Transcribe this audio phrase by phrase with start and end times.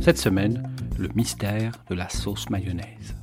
[0.00, 3.14] Cette semaine, le mystère de la sauce mayonnaise.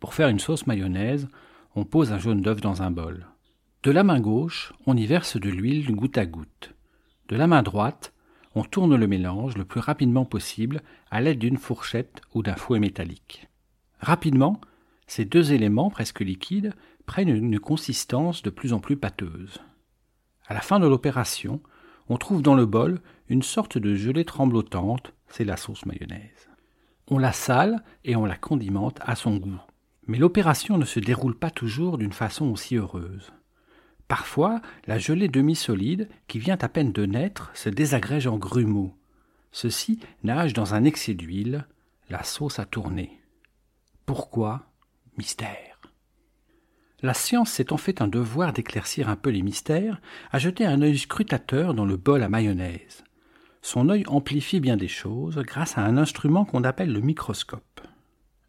[0.00, 1.28] Pour faire une sauce mayonnaise,
[1.76, 3.28] on pose un jaune d'œuf dans un bol.
[3.84, 6.74] De la main gauche, on y verse de l'huile goutte à goutte.
[7.28, 8.12] De la main droite,
[8.56, 12.80] on tourne le mélange le plus rapidement possible à l'aide d'une fourchette ou d'un fouet
[12.80, 13.48] métallique.
[14.00, 14.60] Rapidement,
[15.06, 16.74] ces deux éléments presque liquides
[17.06, 19.60] prennent une consistance de plus en plus pâteuse.
[20.48, 21.62] À la fin de l'opération,
[22.08, 26.48] on trouve dans le bol une sorte de gelée tremblotante, c'est la sauce mayonnaise.
[27.08, 29.60] On la sale et on la condimente à son goût.
[30.06, 33.32] Mais l'opération ne se déroule pas toujours d'une façon aussi heureuse.
[34.08, 38.94] Parfois, la gelée demi-solide, qui vient à peine de naître, se désagrège en grumeaux.
[39.50, 41.66] Ceci nage dans un excès d'huile,
[42.10, 43.18] la sauce a tourné.
[44.04, 44.66] Pourquoi?
[45.16, 45.73] Mystère.
[47.04, 50.00] La science s'étant fait un devoir d'éclaircir un peu les mystères,
[50.32, 53.04] a jeté un œil scrutateur dans le bol à mayonnaise.
[53.60, 57.82] Son œil amplifie bien des choses grâce à un instrument qu'on appelle le microscope.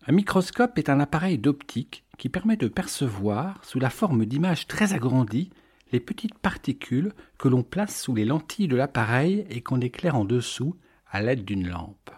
[0.08, 4.94] Un microscope est un appareil d'optique qui permet de percevoir, sous la forme d'images très
[4.94, 5.50] agrandies,
[5.92, 10.24] les petites particules que l'on place sous les lentilles de l'appareil et qu'on éclaire en
[10.24, 10.78] dessous
[11.12, 12.10] à l'aide d'une lampe.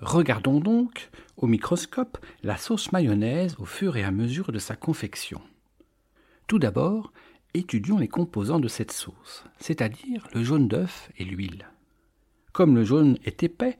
[0.00, 5.40] Regardons donc, au microscope, la sauce mayonnaise au fur et à mesure de sa confection.
[6.46, 7.12] Tout d'abord,
[7.54, 11.66] étudions les composants de cette sauce, c'est-à-dire le jaune d'œuf et l'huile.
[12.52, 13.78] Comme le jaune est épais,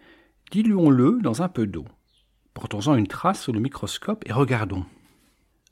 [0.50, 1.84] diluons-le dans un peu d'eau.
[2.54, 4.84] Portons-en une trace sous le microscope et regardons.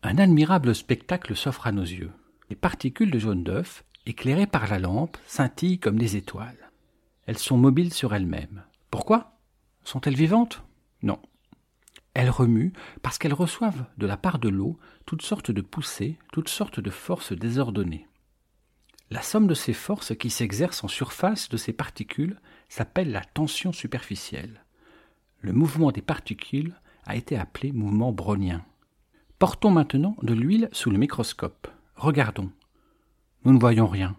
[0.02, 2.12] Un admirable spectacle s'offre à nos yeux.
[2.50, 6.70] Les particules de jaune d'œuf, éclairées par la lampe, scintillent comme des étoiles.
[7.26, 8.64] Elles sont mobiles sur elles-mêmes.
[8.90, 9.38] Pourquoi?
[9.82, 10.62] Sont-elles vivantes?
[11.02, 11.18] Non.
[12.14, 16.48] Elles remuent parce qu'elles reçoivent de la part de l'eau toutes sortes de poussées, toutes
[16.48, 18.06] sortes de forces désordonnées.
[19.10, 23.72] La somme de ces forces qui s'exercent en surface de ces particules s'appelle la tension
[23.72, 24.64] superficielle.
[25.40, 26.74] Le mouvement des particules
[27.04, 28.64] a été appelé mouvement brownien.
[29.38, 31.68] Portons maintenant de l'huile sous le microscope.
[31.96, 32.50] Regardons.
[33.44, 34.16] Nous ne voyons rien.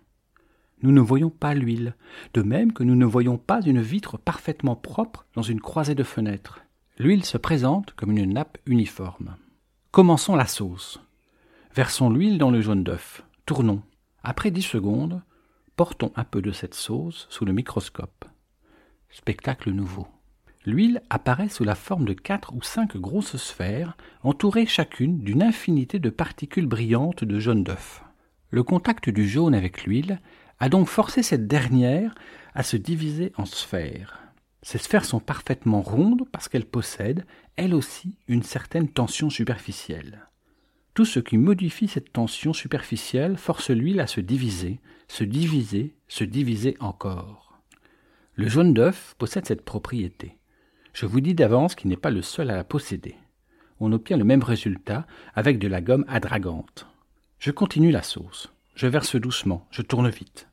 [0.84, 1.96] Nous ne voyons pas l'huile,
[2.34, 6.04] de même que nous ne voyons pas une vitre parfaitement propre dans une croisée de
[6.04, 6.65] fenêtres.
[6.98, 9.36] L'huile se présente comme une nappe uniforme.
[9.92, 11.02] Commençons la sauce.
[11.76, 13.22] Versons l'huile dans le jaune d'œuf.
[13.46, 13.82] Tournons.
[14.24, 15.22] Après dix secondes,
[15.76, 18.24] portons un peu de cette sauce sous le microscope.
[19.10, 20.08] Spectacle nouveau.
[20.66, 26.00] L'huile apparaît sous la forme de quatre ou cinq grosses sphères, entourées chacune d'une infinité
[26.00, 28.06] de particules brillantes de jaune d'œuf.
[28.52, 30.22] Le contact du jaune avec l'huile
[30.60, 32.16] a donc forcé cette dernière
[32.54, 34.25] à se diviser en sphères.
[34.66, 37.24] Ces sphères sont parfaitement rondes parce qu'elles possèdent,
[37.56, 40.28] elles aussi, une certaine tension superficielle.
[40.96, 46.24] Tout ce qui modifie cette tension superficielle force l'huile à se diviser, se diviser, se
[46.24, 47.62] diviser encore.
[48.34, 50.36] Le jaune d'œuf possède cette propriété.
[50.94, 53.14] Je vous dis d'avance qu'il n'est pas le seul à la posséder.
[53.80, 55.06] On obtient le même résultat
[55.36, 56.88] avec de la gomme adragante.
[57.38, 58.52] Je continue la sauce.
[58.74, 60.48] Je verse doucement, je tourne vite.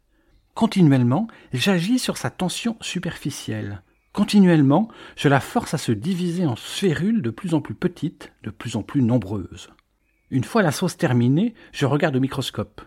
[0.53, 3.83] Continuellement, j'agis sur sa tension superficielle.
[4.12, 8.50] Continuellement, je la force à se diviser en sphérules de plus en plus petites, de
[8.50, 9.71] plus en plus nombreuses.
[10.31, 12.83] Une fois la sauce terminée, je regarde au microscope.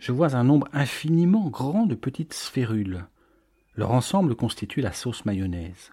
[0.00, 3.06] Je vois un nombre infiniment grand de petites sphérules.
[3.76, 5.92] Leur ensemble constitue la sauce mayonnaise.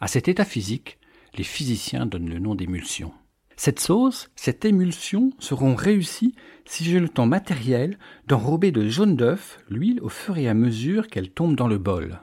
[0.00, 0.98] À cet état physique,
[1.34, 3.12] les physiciens donnent le nom d'émulsion.
[3.56, 6.34] Cette sauce, cette émulsion seront réussies
[6.64, 11.08] si j'ai le temps matériel d'enrober de jaune d'œuf l'huile au fur et à mesure
[11.08, 12.20] qu'elle tombe dans le bol.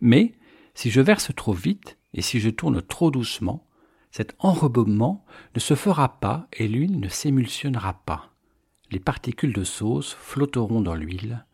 [0.00, 0.34] Mais,
[0.76, 3.66] si je verse trop vite et si je tourne trop doucement,
[4.10, 5.24] cet enrobement
[5.54, 8.30] ne se fera pas et l'huile ne s'émulsionnera pas.
[8.90, 11.46] Les particules de sauce flotteront dans l'huile.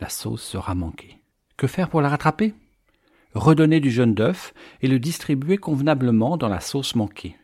[0.00, 1.22] La sauce sera manquée.
[1.56, 2.52] Que faire pour la rattraper?
[3.34, 7.36] Redonner du jaune d'œuf et le distribuer convenablement dans la sauce manquée.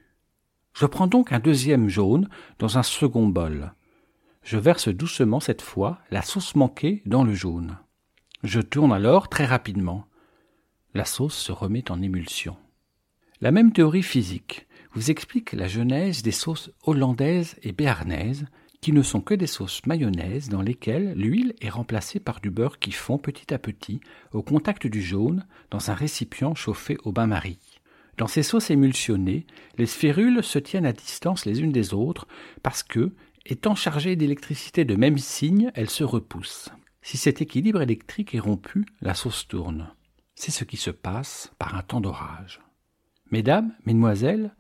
[0.74, 2.28] Je prends donc un deuxième jaune
[2.58, 3.72] dans un second bol.
[4.42, 7.78] Je verse doucement cette fois la sauce manquée dans le jaune.
[8.42, 10.08] Je tourne alors très rapidement.
[10.94, 12.56] La sauce se remet en émulsion.
[13.40, 18.46] La même théorie physique vous explique la genèse des sauces hollandaises et béarnaises
[18.80, 22.78] qui ne sont que des sauces mayonnaise dans lesquelles l'huile est remplacée par du beurre
[22.78, 24.00] qui fond petit à petit
[24.32, 27.80] au contact du jaune dans un récipient chauffé au bain-marie.
[28.16, 29.46] Dans ces sauces émulsionnées,
[29.76, 32.26] les sphérules se tiennent à distance les unes des autres
[32.62, 33.12] parce que,
[33.46, 36.70] étant chargées d'électricité de même signe, elles se repoussent.
[37.02, 39.92] Si cet équilibre électrique est rompu, la sauce tourne.
[40.40, 42.60] C'est ce qui se passe par un temps d'orage.
[43.32, 44.54] Mesdames, mesdemoiselles,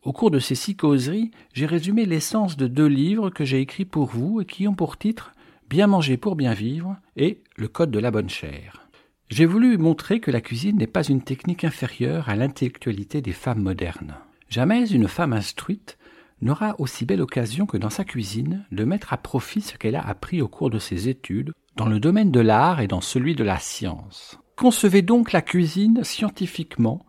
[0.00, 3.84] au cours de ces six causeries, j'ai résumé l'essence de deux livres que j'ai écrits
[3.84, 5.34] pour vous et qui ont pour titre
[5.68, 8.88] Bien manger pour bien vivre et Le Code de la bonne chère.
[9.28, 13.62] J'ai voulu montrer que la cuisine n'est pas une technique inférieure à l'intellectualité des femmes
[13.62, 14.14] modernes.
[14.48, 15.98] Jamais une femme instruite
[16.40, 20.08] n'aura aussi belle occasion que dans sa cuisine de mettre à profit ce qu'elle a
[20.08, 23.44] appris au cours de ses études dans le domaine de l'art et dans celui de
[23.44, 24.40] la science.
[24.58, 27.06] Concevez donc la cuisine scientifiquement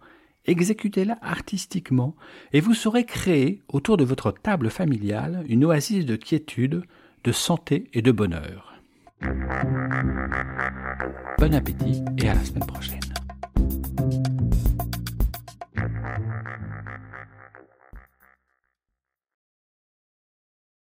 [0.50, 2.16] exécutez-la artistiquement,
[2.54, 6.84] et vous saurez créer autour de votre table familiale une oasis de quiétude,
[7.24, 8.74] de santé et de bonheur.
[11.38, 13.00] Bon appétit et à la semaine prochaine.